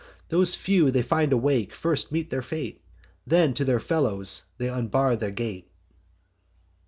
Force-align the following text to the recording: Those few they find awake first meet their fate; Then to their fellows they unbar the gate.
Those 0.29 0.55
few 0.55 0.89
they 0.89 1.03
find 1.03 1.31
awake 1.31 1.75
first 1.75 2.11
meet 2.11 2.31
their 2.31 2.41
fate; 2.41 2.81
Then 3.27 3.53
to 3.53 3.63
their 3.63 3.79
fellows 3.79 4.45
they 4.57 4.67
unbar 4.67 5.15
the 5.15 5.29
gate. 5.29 5.69